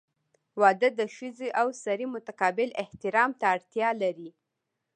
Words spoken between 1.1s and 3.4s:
ښځې او سړي متقابل احترام